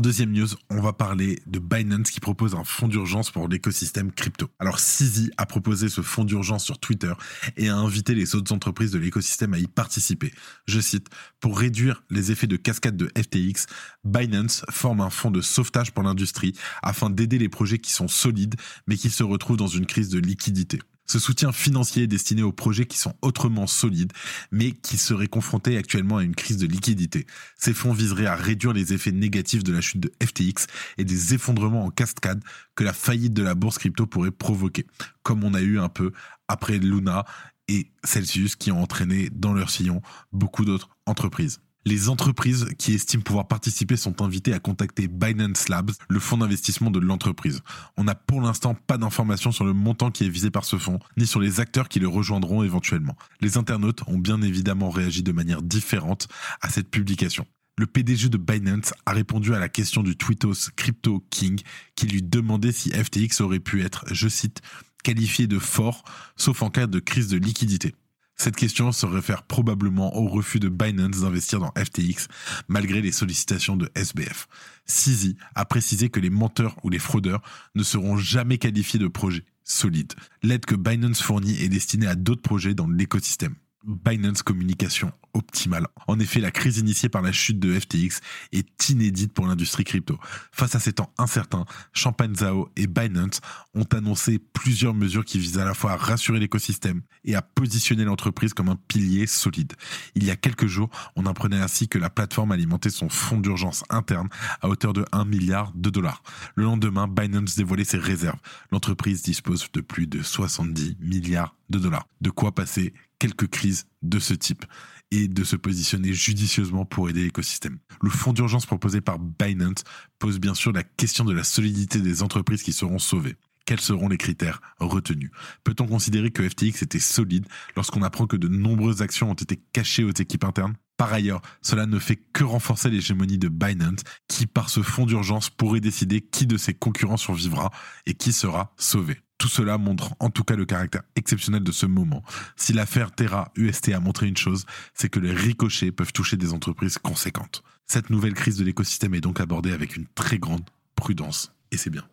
En 0.00 0.02
deuxième 0.02 0.32
news, 0.32 0.48
on 0.70 0.80
va 0.80 0.94
parler 0.94 1.42
de 1.46 1.58
Binance 1.58 2.10
qui 2.10 2.20
propose 2.20 2.54
un 2.54 2.64
fonds 2.64 2.88
d'urgence 2.88 3.30
pour 3.30 3.48
l'écosystème 3.48 4.10
crypto. 4.10 4.48
Alors 4.58 4.78
CZ 4.78 5.28
a 5.36 5.44
proposé 5.44 5.90
ce 5.90 6.00
fonds 6.00 6.24
d'urgence 6.24 6.64
sur 6.64 6.78
Twitter 6.78 7.12
et 7.58 7.68
a 7.68 7.76
invité 7.76 8.14
les 8.14 8.34
autres 8.34 8.50
entreprises 8.54 8.92
de 8.92 8.98
l'écosystème 8.98 9.52
à 9.52 9.58
y 9.58 9.66
participer. 9.66 10.32
Je 10.66 10.80
cite, 10.80 11.08
pour 11.38 11.58
réduire 11.58 12.02
les 12.08 12.32
effets 12.32 12.46
de 12.46 12.56
cascade 12.56 12.96
de 12.96 13.10
FTX, 13.14 13.66
Binance 14.02 14.64
forme 14.70 15.02
un 15.02 15.10
fonds 15.10 15.30
de 15.30 15.42
sauvetage 15.42 15.92
pour 15.92 16.02
l'industrie 16.02 16.54
afin 16.82 17.10
d'aider 17.10 17.36
les 17.36 17.50
projets 17.50 17.78
qui 17.78 17.92
sont 17.92 18.08
solides 18.08 18.54
mais 18.86 18.96
qui 18.96 19.10
se 19.10 19.22
retrouvent 19.22 19.58
dans 19.58 19.66
une 19.66 19.84
crise 19.84 20.08
de 20.08 20.18
liquidité. 20.18 20.78
Ce 21.10 21.18
soutien 21.18 21.50
financier 21.50 22.04
est 22.04 22.06
destiné 22.06 22.44
aux 22.44 22.52
projets 22.52 22.86
qui 22.86 22.96
sont 22.96 23.16
autrement 23.20 23.66
solides, 23.66 24.12
mais 24.52 24.70
qui 24.70 24.96
seraient 24.96 25.26
confrontés 25.26 25.76
actuellement 25.76 26.18
à 26.18 26.22
une 26.22 26.36
crise 26.36 26.56
de 26.56 26.68
liquidité. 26.68 27.26
Ces 27.58 27.74
fonds 27.74 27.92
viseraient 27.92 28.26
à 28.26 28.36
réduire 28.36 28.72
les 28.72 28.92
effets 28.92 29.10
négatifs 29.10 29.64
de 29.64 29.72
la 29.72 29.80
chute 29.80 29.98
de 29.98 30.12
FTX 30.24 30.68
et 30.98 31.04
des 31.04 31.34
effondrements 31.34 31.84
en 31.84 31.90
cascade 31.90 32.44
que 32.76 32.84
la 32.84 32.92
faillite 32.92 33.32
de 33.32 33.42
la 33.42 33.56
bourse 33.56 33.78
crypto 33.78 34.06
pourrait 34.06 34.30
provoquer, 34.30 34.86
comme 35.24 35.42
on 35.42 35.52
a 35.54 35.60
eu 35.60 35.80
un 35.80 35.88
peu 35.88 36.12
après 36.46 36.78
Luna 36.78 37.24
et 37.66 37.90
Celsius 38.04 38.54
qui 38.54 38.70
ont 38.70 38.80
entraîné 38.80 39.30
dans 39.32 39.52
leur 39.52 39.68
sillon 39.70 40.02
beaucoup 40.30 40.64
d'autres 40.64 40.90
entreprises. 41.06 41.58
Les 41.86 42.10
entreprises 42.10 42.66
qui 42.76 42.92
estiment 42.92 43.22
pouvoir 43.22 43.48
participer 43.48 43.96
sont 43.96 44.20
invitées 44.20 44.52
à 44.52 44.58
contacter 44.58 45.08
Binance 45.08 45.70
Labs, 45.70 45.92
le 46.10 46.20
fonds 46.20 46.36
d'investissement 46.36 46.90
de 46.90 46.98
l'entreprise. 46.98 47.62
On 47.96 48.04
n'a 48.04 48.14
pour 48.14 48.42
l'instant 48.42 48.74
pas 48.74 48.98
d'informations 48.98 49.50
sur 49.50 49.64
le 49.64 49.72
montant 49.72 50.10
qui 50.10 50.24
est 50.24 50.28
visé 50.28 50.50
par 50.50 50.66
ce 50.66 50.76
fonds, 50.76 50.98
ni 51.16 51.26
sur 51.26 51.40
les 51.40 51.58
acteurs 51.58 51.88
qui 51.88 51.98
le 51.98 52.06
rejoindront 52.06 52.62
éventuellement. 52.62 53.16
Les 53.40 53.56
internautes 53.56 54.02
ont 54.08 54.18
bien 54.18 54.42
évidemment 54.42 54.90
réagi 54.90 55.22
de 55.22 55.32
manière 55.32 55.62
différente 55.62 56.28
à 56.60 56.68
cette 56.68 56.90
publication. 56.90 57.46
Le 57.78 57.86
PDG 57.86 58.28
de 58.28 58.36
Binance 58.36 58.92
a 59.06 59.12
répondu 59.12 59.54
à 59.54 59.58
la 59.58 59.70
question 59.70 60.02
du 60.02 60.16
tweetos 60.16 60.68
Crypto 60.76 61.24
King 61.30 61.62
qui 61.96 62.06
lui 62.06 62.22
demandait 62.22 62.72
si 62.72 62.90
FTX 62.90 63.40
aurait 63.40 63.58
pu 63.58 63.82
être, 63.82 64.04
je 64.10 64.28
cite, 64.28 64.60
qualifié 65.02 65.46
de 65.46 65.58
fort, 65.58 66.04
sauf 66.36 66.60
en 66.62 66.68
cas 66.68 66.86
de 66.86 66.98
crise 66.98 67.28
de 67.28 67.38
liquidité. 67.38 67.94
Cette 68.40 68.56
question 68.56 68.90
se 68.90 69.04
réfère 69.04 69.42
probablement 69.42 70.16
au 70.16 70.26
refus 70.26 70.60
de 70.60 70.70
Binance 70.70 71.20
d'investir 71.20 71.60
dans 71.60 71.74
FTX 71.76 72.26
malgré 72.68 73.02
les 73.02 73.12
sollicitations 73.12 73.76
de 73.76 73.90
SBF. 73.94 74.48
CZ 74.86 75.34
a 75.54 75.66
précisé 75.66 76.08
que 76.08 76.20
les 76.20 76.30
menteurs 76.30 76.74
ou 76.82 76.88
les 76.88 76.98
fraudeurs 76.98 77.42
ne 77.74 77.82
seront 77.82 78.16
jamais 78.16 78.56
qualifiés 78.56 78.98
de 78.98 79.08
projets 79.08 79.44
solides. 79.62 80.14
L'aide 80.42 80.64
que 80.64 80.74
Binance 80.74 81.20
fournit 81.20 81.62
est 81.62 81.68
destinée 81.68 82.06
à 82.06 82.14
d'autres 82.14 82.40
projets 82.40 82.72
dans 82.72 82.88
l'écosystème. 82.88 83.56
Binance 83.84 84.42
Communication 84.42 85.12
optimale. 85.32 85.86
En 86.06 86.18
effet, 86.18 86.40
la 86.40 86.50
crise 86.50 86.78
initiée 86.78 87.08
par 87.08 87.22
la 87.22 87.32
chute 87.32 87.58
de 87.60 87.78
FTX 87.78 88.20
est 88.52 88.88
inédite 88.88 89.32
pour 89.32 89.46
l'industrie 89.46 89.84
crypto. 89.84 90.18
Face 90.52 90.74
à 90.74 90.80
ces 90.80 90.92
temps 90.92 91.12
incertains, 91.18 91.64
Champagne 91.92 92.34
Zhao 92.34 92.68
et 92.76 92.86
Binance 92.86 93.40
ont 93.74 93.86
annoncé 93.92 94.38
plusieurs 94.38 94.94
mesures 94.94 95.24
qui 95.24 95.38
visent 95.38 95.58
à 95.58 95.64
la 95.64 95.74
fois 95.74 95.92
à 95.92 95.96
rassurer 95.96 96.40
l'écosystème 96.40 97.02
et 97.24 97.34
à 97.34 97.42
positionner 97.42 98.04
l'entreprise 98.04 98.54
comme 98.54 98.68
un 98.68 98.76
pilier 98.88 99.26
solide. 99.26 99.74
Il 100.14 100.24
y 100.24 100.30
a 100.30 100.36
quelques 100.36 100.66
jours, 100.66 100.90
on 101.16 101.26
apprenait 101.26 101.60
ainsi 101.60 101.88
que 101.88 101.98
la 101.98 102.10
plateforme 102.10 102.52
alimentait 102.52 102.90
son 102.90 103.08
fonds 103.08 103.40
d'urgence 103.40 103.84
interne 103.88 104.28
à 104.62 104.68
hauteur 104.68 104.92
de 104.92 105.04
1 105.12 105.24
milliard 105.24 105.72
de 105.74 105.90
dollars. 105.90 106.22
Le 106.54 106.64
lendemain, 106.64 107.06
Binance 107.06 107.56
dévoilait 107.56 107.84
ses 107.84 107.98
réserves. 107.98 108.40
L'entreprise 108.72 109.22
dispose 109.22 109.68
de 109.72 109.80
plus 109.80 110.06
de 110.06 110.22
70 110.22 110.96
milliards 111.00 111.54
de 111.68 111.78
dollars. 111.78 112.06
De 112.20 112.30
quoi 112.30 112.52
passer 112.52 112.92
quelques 113.20 113.46
crises 113.46 113.86
de 114.02 114.18
ce 114.18 114.34
type 114.34 114.64
et 115.12 115.28
de 115.28 115.44
se 115.44 115.54
positionner 115.54 116.12
judicieusement 116.12 116.84
pour 116.84 117.08
aider 117.08 117.22
l'écosystème. 117.22 117.78
Le 118.02 118.10
fonds 118.10 118.32
d'urgence 118.32 118.66
proposé 118.66 119.00
par 119.00 119.18
Binance 119.18 119.84
pose 120.18 120.40
bien 120.40 120.54
sûr 120.54 120.72
la 120.72 120.82
question 120.82 121.24
de 121.24 121.32
la 121.32 121.44
solidité 121.44 122.00
des 122.00 122.22
entreprises 122.24 122.62
qui 122.62 122.72
seront 122.72 122.98
sauvées. 122.98 123.36
Quels 123.66 123.80
seront 123.80 124.08
les 124.08 124.16
critères 124.16 124.60
retenus? 124.78 125.30
Peut-on 125.62 125.86
considérer 125.86 126.30
que 126.30 126.48
FTX 126.48 126.82
était 126.82 126.98
solide 126.98 127.46
lorsqu'on 127.76 128.02
apprend 128.02 128.26
que 128.26 128.36
de 128.36 128.48
nombreuses 128.48 129.02
actions 129.02 129.30
ont 129.30 129.34
été 129.34 129.60
cachées 129.72 130.02
aux 130.02 130.10
équipes 130.10 130.44
internes? 130.44 130.74
Par 130.96 131.12
ailleurs, 131.12 131.40
cela 131.62 131.86
ne 131.86 131.98
fait 131.98 132.16
que 132.16 132.44
renforcer 132.44 132.90
l'hégémonie 132.90 133.38
de 133.38 133.48
Binance, 133.48 134.00
qui 134.28 134.46
par 134.46 134.70
ce 134.70 134.82
fonds 134.82 135.06
d'urgence 135.06 135.50
pourrait 135.50 135.80
décider 135.80 136.20
qui 136.20 136.46
de 136.46 136.56
ses 136.56 136.74
concurrents 136.74 137.16
survivra 137.16 137.70
et 138.06 138.14
qui 138.14 138.32
sera 138.32 138.74
sauvé. 138.76 139.20
Tout 139.40 139.48
cela 139.48 139.78
montre 139.78 140.14
en 140.20 140.28
tout 140.28 140.44
cas 140.44 140.54
le 140.54 140.66
caractère 140.66 141.00
exceptionnel 141.16 141.62
de 141.62 141.72
ce 141.72 141.86
moment. 141.86 142.22
Si 142.56 142.74
l'affaire 142.74 143.10
Terra 143.10 143.50
UST 143.56 143.88
a 143.94 143.98
montré 143.98 144.28
une 144.28 144.36
chose, 144.36 144.66
c'est 144.92 145.08
que 145.08 145.18
les 145.18 145.32
ricochets 145.32 145.92
peuvent 145.92 146.12
toucher 146.12 146.36
des 146.36 146.52
entreprises 146.52 146.98
conséquentes. 146.98 147.62
Cette 147.86 148.10
nouvelle 148.10 148.34
crise 148.34 148.58
de 148.58 148.64
l'écosystème 148.64 149.14
est 149.14 149.22
donc 149.22 149.40
abordée 149.40 149.72
avec 149.72 149.96
une 149.96 150.04
très 150.14 150.38
grande 150.38 150.68
prudence, 150.94 151.54
et 151.72 151.78
c'est 151.78 151.88
bien. 151.88 152.04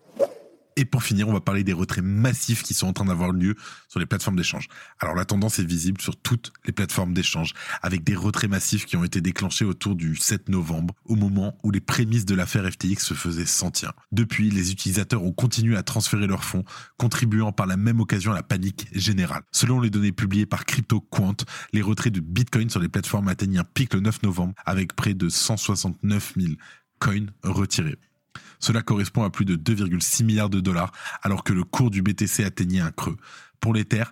Et 0.78 0.86
pour 0.86 1.02
finir, 1.02 1.28
on 1.28 1.34
va 1.34 1.42
parler 1.42 1.64
des 1.64 1.74
retraits 1.74 2.04
massifs 2.04 2.62
qui 2.62 2.76
sont 2.76 2.86
en 2.86 2.94
train 2.94 3.06
d'avoir 3.06 3.32
lieu 3.32 3.56
sur 3.88 4.00
les 4.00 4.06
plateformes 4.06 4.36
d'échange. 4.36 4.68
Alors 5.00 5.16
la 5.16 5.26
tendance 5.26 5.58
est 5.58 5.66
visible 5.66 6.00
sur 6.00 6.16
toutes 6.16 6.54
les 6.66 6.72
plateformes 6.72 7.16
d'échange, 7.16 7.56
avec 7.82 8.04
des 8.04 8.16
retraits 8.16 8.50
massifs 8.50 8.86
qui 8.86 8.96
ont 8.96 9.04
été 9.04 9.20
déclenchés 9.20 9.66
autour 9.66 9.96
du 9.96 10.16
7 10.16 10.50
novembre, 10.50 10.94
au 11.06 11.16
moment 11.16 11.58
où 11.64 11.72
les 11.72 11.80
prémices 11.80 12.26
de 12.26 12.36
l'affaire 12.36 12.72
FTX 12.72 13.00
se 13.00 13.16
faisaient 13.16 13.48
sentir. 13.48 13.94
Depuis, 14.12 14.52
les 14.52 14.72
utilisateurs 14.72 15.24
ont 15.24 15.32
continué 15.32 15.76
à 15.76 15.82
transférer 15.82 16.28
leurs 16.28 16.44
fonds, 16.44 16.64
contribuant 16.98 17.52
par 17.52 17.66
la 17.66 17.76
même 17.76 18.00
occasion 18.00 18.32
à 18.32 18.36
la 18.36 18.44
panique 18.44 18.88
générale. 18.94 19.42
Selon 19.52 19.82
les 19.82 19.90
données 19.90 20.12
publiées 20.12 20.46
par 20.46 20.66
CryptoQuant, 20.66 21.38
les 21.74 21.82
retraits 21.82 22.14
de 22.14 22.20
Bitcoin 22.20 22.70
sur 22.70 22.80
les 22.80 22.88
plateformes 22.88 23.30
atteignent 23.30 23.58
un 23.58 23.64
pic 23.64 23.96
le 23.96 24.02
9 24.02 24.22
novembre, 24.22 24.54
avec 24.64 24.96
près 24.96 25.16
de 25.16 25.28
169 25.28 26.34
000 26.38 26.54
coins 27.00 27.26
retirés. 27.44 27.98
Cela 28.60 28.82
correspond 28.82 29.24
à 29.24 29.30
plus 29.30 29.46
de 29.46 29.56
2,6 29.56 30.24
milliards 30.24 30.50
de 30.50 30.60
dollars, 30.60 30.92
alors 31.24 31.44
que 31.44 31.54
le 31.54 31.64
cours 31.64 31.92
du 31.92 32.02
BTC 32.02 32.44
atteignait 32.44 32.80
un 32.80 32.92
creux. 32.92 33.18
Pour 33.60 33.74
l'Ether, 33.74 34.04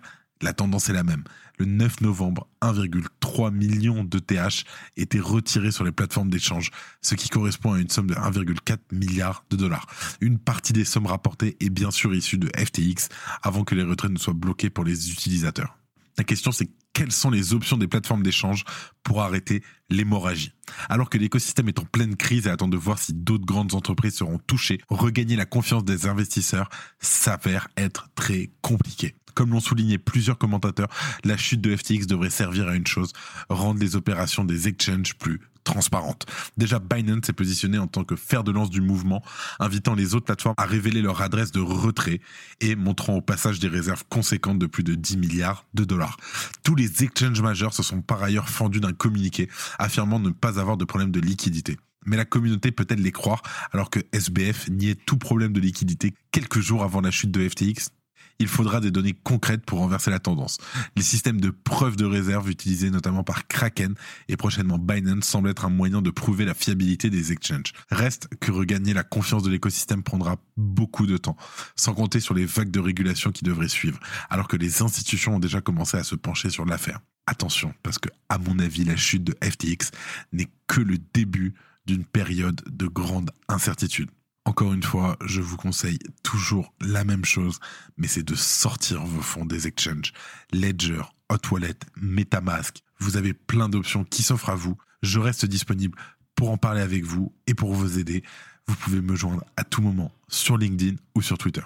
la 0.42 0.52
tendance 0.52 0.88
est 0.88 0.92
la 0.92 1.02
même. 1.02 1.24
Le 1.58 1.64
9 1.64 2.02
novembre, 2.02 2.46
1,3 2.60 3.50
million 3.50 4.04
de 4.04 4.18
TH 4.18 4.64
étaient 4.98 5.20
retirés 5.20 5.70
sur 5.70 5.84
les 5.84 5.92
plateformes 5.92 6.28
d'échange, 6.28 6.70
ce 7.00 7.14
qui 7.14 7.30
correspond 7.30 7.72
à 7.72 7.80
une 7.80 7.88
somme 7.88 8.08
de 8.08 8.14
1,4 8.14 8.78
milliard 8.92 9.44
de 9.48 9.56
dollars. 9.56 9.86
Une 10.20 10.38
partie 10.38 10.74
des 10.74 10.84
sommes 10.84 11.06
rapportées 11.06 11.56
est 11.60 11.70
bien 11.70 11.90
sûr 11.90 12.14
issue 12.14 12.36
de 12.36 12.48
FTX 12.48 13.08
avant 13.42 13.64
que 13.64 13.74
les 13.74 13.84
retraits 13.84 14.10
ne 14.10 14.18
soient 14.18 14.34
bloqués 14.34 14.68
pour 14.68 14.84
les 14.84 15.10
utilisateurs. 15.10 15.78
La 16.18 16.24
question 16.24 16.52
c'est 16.52 16.68
quelles 16.96 17.12
sont 17.12 17.28
les 17.28 17.52
options 17.52 17.76
des 17.76 17.88
plateformes 17.88 18.22
d'échange 18.22 18.64
pour 19.02 19.20
arrêter 19.20 19.62
l'hémorragie? 19.90 20.54
Alors 20.88 21.10
que 21.10 21.18
l'écosystème 21.18 21.68
est 21.68 21.78
en 21.78 21.84
pleine 21.84 22.16
crise 22.16 22.46
et 22.46 22.50
attend 22.50 22.68
de 22.68 22.76
voir 22.78 22.98
si 22.98 23.12
d'autres 23.12 23.44
grandes 23.44 23.74
entreprises 23.74 24.14
seront 24.14 24.38
touchées, 24.46 24.80
regagner 24.88 25.36
la 25.36 25.44
confiance 25.44 25.84
des 25.84 26.06
investisseurs 26.06 26.70
s'avère 26.98 27.68
être 27.76 28.08
très 28.14 28.48
compliqué. 28.62 29.14
Comme 29.34 29.50
l'ont 29.50 29.60
souligné 29.60 29.98
plusieurs 29.98 30.38
commentateurs, 30.38 30.88
la 31.22 31.36
chute 31.36 31.60
de 31.60 31.76
FTX 31.76 32.06
devrait 32.06 32.30
servir 32.30 32.66
à 32.66 32.74
une 32.74 32.86
chose, 32.86 33.12
rendre 33.50 33.78
les 33.78 33.94
opérations 33.94 34.44
des 34.44 34.66
exchanges 34.66 35.18
plus 35.18 35.42
transparentes. 35.66 36.24
Déjà, 36.56 36.78
Binance 36.78 37.26
s'est 37.26 37.34
positionné 37.34 37.76
en 37.76 37.88
tant 37.88 38.04
que 38.04 38.16
fer 38.16 38.42
de 38.44 38.52
lance 38.52 38.70
du 38.70 38.80
mouvement, 38.80 39.22
invitant 39.60 39.94
les 39.94 40.14
autres 40.14 40.24
plateformes 40.24 40.54
à 40.56 40.64
révéler 40.64 41.02
leur 41.02 41.20
adresse 41.20 41.52
de 41.52 41.60
retrait 41.60 42.20
et 42.60 42.76
montrant 42.76 43.16
au 43.16 43.20
passage 43.20 43.58
des 43.58 43.68
réserves 43.68 44.04
conséquentes 44.08 44.58
de 44.58 44.66
plus 44.66 44.84
de 44.84 44.94
10 44.94 45.18
milliards 45.18 45.66
de 45.74 45.84
dollars. 45.84 46.16
Tous 46.62 46.74
les 46.74 47.02
exchanges 47.02 47.42
majeurs 47.42 47.74
se 47.74 47.82
sont 47.82 48.00
par 48.00 48.22
ailleurs 48.22 48.48
fendus 48.48 48.80
d'un 48.80 48.92
communiqué 48.92 49.48
affirmant 49.78 50.20
ne 50.20 50.30
pas 50.30 50.58
avoir 50.58 50.76
de 50.76 50.84
problème 50.84 51.10
de 51.10 51.20
liquidité. 51.20 51.76
Mais 52.06 52.16
la 52.16 52.24
communauté 52.24 52.70
peut-elle 52.70 53.02
les 53.02 53.12
croire 53.12 53.42
alors 53.72 53.90
que 53.90 53.98
SBF 54.12 54.68
niait 54.68 54.94
tout 54.94 55.18
problème 55.18 55.52
de 55.52 55.60
liquidité 55.60 56.14
quelques 56.30 56.60
jours 56.60 56.84
avant 56.84 57.00
la 57.00 57.10
chute 57.10 57.32
de 57.32 57.46
FTX 57.46 57.90
il 58.38 58.48
faudra 58.48 58.80
des 58.80 58.90
données 58.90 59.14
concrètes 59.24 59.64
pour 59.64 59.78
renverser 59.78 60.10
la 60.10 60.18
tendance. 60.18 60.58
Les 60.96 61.02
systèmes 61.02 61.40
de 61.40 61.50
preuve 61.50 61.96
de 61.96 62.04
réserve 62.04 62.50
utilisés 62.50 62.90
notamment 62.90 63.24
par 63.24 63.46
Kraken 63.48 63.94
et 64.28 64.36
prochainement 64.36 64.78
Binance 64.78 65.24
semblent 65.24 65.50
être 65.50 65.64
un 65.64 65.70
moyen 65.70 66.02
de 66.02 66.10
prouver 66.10 66.44
la 66.44 66.54
fiabilité 66.54 67.10
des 67.10 67.32
exchanges. 67.32 67.72
Reste 67.90 68.28
que 68.40 68.52
regagner 68.52 68.94
la 68.94 69.04
confiance 69.04 69.42
de 69.42 69.50
l'écosystème 69.50 70.02
prendra 70.02 70.36
beaucoup 70.56 71.06
de 71.06 71.16
temps, 71.16 71.36
sans 71.76 71.94
compter 71.94 72.20
sur 72.20 72.34
les 72.34 72.44
vagues 72.44 72.70
de 72.70 72.80
régulation 72.80 73.32
qui 73.32 73.44
devraient 73.44 73.68
suivre, 73.68 73.98
alors 74.30 74.48
que 74.48 74.56
les 74.56 74.82
institutions 74.82 75.36
ont 75.36 75.40
déjà 75.40 75.60
commencé 75.60 75.96
à 75.96 76.04
se 76.04 76.14
pencher 76.14 76.50
sur 76.50 76.64
l'affaire. 76.64 77.00
Attention, 77.26 77.74
parce 77.82 77.98
que, 77.98 78.08
à 78.28 78.38
mon 78.38 78.58
avis, 78.60 78.84
la 78.84 78.96
chute 78.96 79.24
de 79.24 79.34
FTX 79.42 79.90
n'est 80.32 80.48
que 80.68 80.80
le 80.80 80.96
début 81.12 81.54
d'une 81.84 82.04
période 82.04 82.60
de 82.70 82.86
grande 82.86 83.30
incertitude. 83.48 84.10
Encore 84.46 84.72
une 84.72 84.82
fois, 84.84 85.16
je 85.26 85.40
vous 85.40 85.56
conseille 85.56 85.98
toujours 86.22 86.72
la 86.80 87.02
même 87.02 87.24
chose, 87.24 87.58
mais 87.96 88.06
c'est 88.06 88.22
de 88.22 88.36
sortir 88.36 89.04
vos 89.04 89.20
fonds 89.20 89.44
des 89.44 89.66
exchanges. 89.66 90.12
Ledger, 90.52 91.02
Hot 91.28 91.50
Wallet, 91.50 91.74
Metamask. 92.00 92.78
Vous 93.00 93.16
avez 93.16 93.34
plein 93.34 93.68
d'options 93.68 94.04
qui 94.04 94.22
s'offrent 94.22 94.50
à 94.50 94.54
vous. 94.54 94.76
Je 95.02 95.18
reste 95.18 95.46
disponible 95.46 95.98
pour 96.36 96.50
en 96.50 96.58
parler 96.58 96.80
avec 96.80 97.04
vous 97.04 97.34
et 97.48 97.54
pour 97.54 97.74
vous 97.74 97.98
aider. 97.98 98.22
Vous 98.68 98.76
pouvez 98.76 99.00
me 99.00 99.16
joindre 99.16 99.42
à 99.56 99.64
tout 99.64 99.82
moment 99.82 100.12
sur 100.28 100.56
LinkedIn 100.56 100.94
ou 101.16 101.22
sur 101.22 101.38
Twitter. 101.38 101.64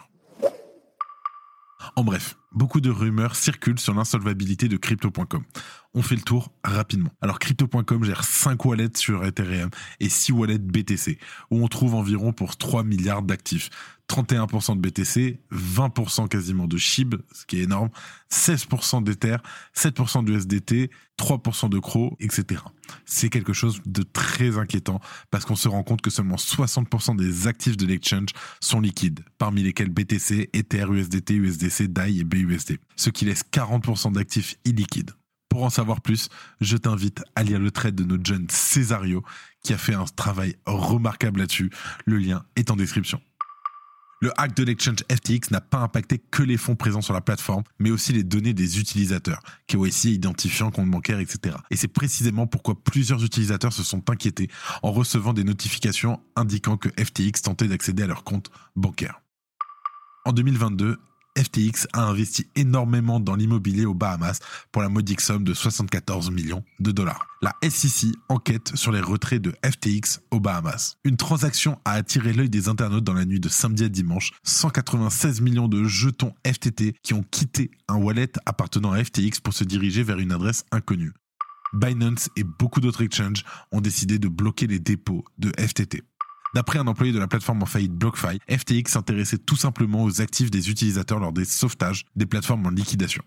En 1.97 2.03
bref, 2.03 2.39
beaucoup 2.53 2.81
de 2.81 2.91
rumeurs 2.91 3.37
circulent 3.37 3.79
sur 3.79 3.95
l'insolvabilité 3.95 4.69
de 4.69 4.77
crypto.com. 4.77 5.45
On 5.95 6.03
fait 6.03 6.15
le 6.15 6.23
tour 6.23 6.53
rapidement. 6.63 7.11
Alors 7.21 7.39
crypto.com 7.39 8.05
gère 8.05 8.23
5 8.23 8.65
wallets 8.65 8.97
sur 8.97 9.25
Ethereum 9.25 9.71
et 9.99 10.09
6 10.09 10.33
wallets 10.33 10.59
BTC, 10.59 11.19
où 11.51 11.65
on 11.65 11.69
trouve 11.69 11.95
environ 11.95 12.33
pour 12.33 12.57
3 12.57 12.85
milliards 12.85 13.23
d'actifs. 13.23 13.71
31% 14.11 14.75
de 14.75 14.81
BTC, 14.81 15.41
20% 15.53 16.27
quasiment 16.27 16.67
de 16.67 16.77
SHIB, 16.77 17.15
ce 17.33 17.47
qui 17.47 17.61
est 17.61 17.63
énorme, 17.63 17.91
16% 18.33 19.05
d'Ether, 19.05 19.37
7% 19.77 20.25
de 20.25 20.33
USDT, 20.33 20.91
3% 21.17 21.69
de 21.69 21.79
CRO, 21.79 22.17
etc. 22.19 22.63
C'est 23.05 23.29
quelque 23.29 23.53
chose 23.53 23.81
de 23.87 24.03
très 24.03 24.59
inquiétant 24.59 25.01
parce 25.31 25.45
qu'on 25.45 25.55
se 25.55 25.69
rend 25.69 25.85
compte 25.85 26.01
que 26.01 26.11
seulement 26.11 26.35
60% 26.35 27.15
des 27.15 27.47
actifs 27.47 27.77
de 27.77 27.87
l'exchange 27.87 28.31
sont 28.61 28.81
liquides, 28.81 29.21
parmi 29.39 29.63
lesquels 29.63 29.91
BTC, 29.91 30.51
Ether, 30.55 30.87
USDT, 30.91 31.35
USDC, 31.35 31.93
DAI 31.93 32.19
et 32.19 32.25
BUSD, 32.25 32.40
ce 32.97 33.11
qui 33.11 33.25
laisse 33.25 33.43
40% 33.53 34.13
d'actifs 34.13 34.57
illiquides. 34.65 35.13
Pour 35.49 35.65
en 35.65 35.71
savoir 35.71 36.01
plus, 36.01 36.29
je 36.61 36.77
t'invite 36.77 37.23
à 37.35 37.43
lire 37.43 37.59
le 37.59 37.71
trait 37.71 37.91
de 37.91 38.05
notre 38.05 38.25
jeune 38.25 38.47
Césario 38.49 39.25
qui 39.65 39.73
a 39.73 39.79
fait 39.79 39.95
un 39.95 40.05
travail 40.05 40.57
remarquable 40.65 41.41
là-dessus. 41.41 41.71
Le 42.07 42.19
lien 42.19 42.45
est 42.55 42.71
en 42.71 42.77
description. 42.77 43.21
Le 44.23 44.31
hack 44.39 44.55
de 44.55 44.65
l'exchange 44.65 44.99
FTX 45.11 45.51
n'a 45.51 45.63
pas 45.63 45.79
impacté 45.79 46.19
que 46.19 46.43
les 46.43 46.59
fonds 46.59 46.77
présents 46.77 47.01
sur 47.01 47.15
la 47.15 47.23
plateforme, 47.23 47.63
mais 47.79 47.91
aussi 47.91 48.13
les 48.13 48.23
données 48.23 48.53
des 48.53 48.79
utilisateurs, 48.79 49.41
KYC, 49.67 50.05
identifiant, 50.11 50.71
compte 50.71 50.91
bancaire, 50.91 51.21
etc. 51.21 51.57
Et 51.71 51.77
c'est 51.77 51.89
précisément 51.89 52.47
pourquoi 52.47 52.75
plusieurs 52.85 53.25
utilisateurs 53.25 53.73
se 53.73 53.83
sont 53.83 54.11
inquiétés 54.11 54.51
en 54.83 54.93
recevant 54.93 55.33
des 55.33 55.43
notifications 55.43 56.21
indiquant 56.37 56.77
que 56.77 56.91
FTX 57.03 57.41
tentait 57.43 57.67
d'accéder 57.67 58.03
à 58.03 58.07
leur 58.07 58.23
compte 58.23 58.51
bancaire. 58.77 59.23
En 60.27 60.33
2022, 60.33 60.99
FTX 61.39 61.87
a 61.93 62.03
investi 62.03 62.47
énormément 62.57 63.21
dans 63.21 63.37
l'immobilier 63.37 63.85
aux 63.85 63.95
Bahamas 63.95 64.41
pour 64.73 64.83
la 64.83 64.89
modique 64.89 65.21
somme 65.21 65.45
de 65.45 65.55
74 65.55 66.31
millions 66.31 66.65
de 66.81 66.93
dollars. 66.93 67.27
La 67.43 67.55
SEC 67.69 68.11
enquête 68.29 68.77
sur 68.77 68.93
les 68.93 69.01
retraits 69.01 69.41
de 69.41 69.55
FTX 69.65 70.21
aux 70.31 70.41
Bahamas. 70.41 70.97
Une 71.05 71.17
transaction 71.17 71.79
a 71.85 71.93
attiré 71.93 72.33
l'œil 72.33 72.51
des 72.51 72.69
internautes 72.69 73.05
dans 73.05 73.15
la 73.15 73.25
nuit 73.25 73.41
de 73.41 73.49
samedi 73.49 73.85
à 73.85 73.89
dimanche. 73.89 74.33
196 74.43 75.41
millions 75.41 75.69
de 75.69 75.85
jetons 75.85 76.35
FTT 76.47 76.95
qui 77.03 77.15
ont 77.15 77.25
quitté 77.31 77.71
un 77.89 77.97
wallet 77.97 78.33
appartenant 78.47 78.93
à 78.93 79.03
FTX 79.03 79.41
pour 79.43 79.55
se 79.55 79.65
diriger 79.65 80.03
vers 80.03 80.19
une 80.19 80.33
adresse 80.33 80.65
inconnue. 80.73 81.13
Binance 81.73 82.29
et 82.37 82.45
beaucoup 82.45 82.81
d'autres 82.81 83.03
exchanges 83.03 83.45
ont 83.71 83.81
décidé 83.81 84.19
de 84.19 84.29
bloquer 84.29 84.67
les 84.67 84.81
dépôts 84.81 85.25
de 85.39 85.53
FTT. 85.59 86.03
D'après 86.55 86.79
un 86.81 86.87
employé 86.87 87.13
de 87.13 87.19
la 87.19 87.29
plateforme 87.29 87.63
en 87.63 87.67
faillite 87.67 87.93
BlockFi, 87.93 88.41
FTX 88.49 88.91
s'intéressait 88.91 89.39
tout 89.39 89.57
simplement 89.57 90.03
aux 90.03 90.21
actifs 90.21 90.51
des 90.51 90.69
utilisateurs 90.69 91.21
lors 91.21 91.33
des 91.33 91.45
sauvetages 91.45 92.05
des 92.17 92.27
plateformes 92.27 92.67
en 92.67 92.71
liquidation. 92.71 93.23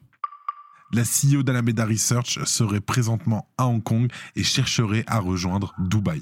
La 0.91 1.03
CEO 1.03 1.41
d'Alameda 1.41 1.85
Research 1.85 2.43
serait 2.43 2.81
présentement 2.81 3.49
à 3.57 3.65
Hong 3.65 3.81
Kong 3.81 4.11
et 4.35 4.43
chercherait 4.43 5.05
à 5.07 5.19
rejoindre 5.19 5.73
Dubaï. 5.79 6.21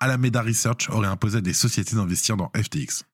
Alameda 0.00 0.42
Research 0.42 0.88
aurait 0.90 1.08
imposé 1.08 1.38
à 1.38 1.40
des 1.40 1.54
sociétés 1.54 1.96
d'investir 1.96 2.36
dans 2.36 2.52
FTX. 2.54 3.04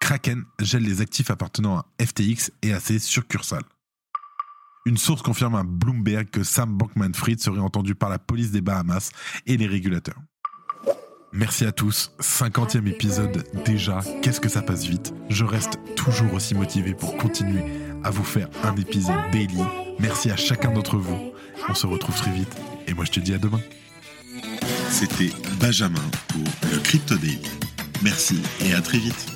Kraken 0.00 0.44
gèle 0.60 0.82
les 0.82 1.00
actifs 1.00 1.30
appartenant 1.30 1.78
à 1.78 1.86
FTX 2.04 2.50
et 2.62 2.72
à 2.72 2.80
ses 2.80 2.98
succursales. 2.98 3.64
Une 4.86 4.98
source 4.98 5.22
confirme 5.22 5.54
à 5.54 5.62
Bloomberg 5.62 6.28
que 6.28 6.42
Sam 6.42 6.76
Bankman-Fried 6.76 7.40
serait 7.40 7.60
entendu 7.60 7.94
par 7.94 8.10
la 8.10 8.18
police 8.18 8.50
des 8.50 8.60
Bahamas 8.60 9.10
et 9.46 9.56
les 9.56 9.66
régulateurs. 9.66 10.20
Merci 11.36 11.64
à 11.64 11.72
tous, 11.72 12.12
50e 12.20 12.86
épisode 12.86 13.42
déjà, 13.64 13.98
qu'est-ce 14.22 14.40
que 14.40 14.48
ça 14.48 14.62
passe 14.62 14.84
vite. 14.84 15.12
Je 15.28 15.44
reste 15.44 15.80
toujours 15.96 16.32
aussi 16.32 16.54
motivé 16.54 16.94
pour 16.94 17.16
continuer 17.16 17.64
à 18.04 18.10
vous 18.10 18.22
faire 18.22 18.48
un 18.62 18.76
épisode 18.76 19.18
daily. 19.32 19.58
Merci 19.98 20.30
à 20.30 20.36
chacun 20.36 20.70
d'entre 20.70 20.96
vous. 20.96 21.32
On 21.68 21.74
se 21.74 21.88
retrouve 21.88 22.14
très 22.14 22.30
vite 22.30 22.56
et 22.86 22.94
moi 22.94 23.04
je 23.04 23.10
te 23.10 23.18
dis 23.18 23.34
à 23.34 23.38
demain. 23.38 23.60
C'était 24.90 25.32
Benjamin 25.58 26.04
pour 26.28 26.70
le 26.72 26.78
Crypto 26.78 27.16
Daily. 27.16 27.50
Merci 28.00 28.40
et 28.64 28.72
à 28.72 28.80
très 28.80 28.98
vite. 28.98 29.33